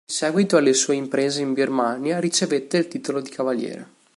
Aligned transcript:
In 0.09 0.15
seguito 0.17 0.57
alle 0.57 0.73
sue 0.73 0.95
imprese 0.95 1.43
in 1.43 1.53
Birmania 1.53 2.19
ricevette 2.19 2.77
il 2.77 2.87
titolo 2.87 3.21
di 3.21 3.29
cavaliere. 3.29 3.87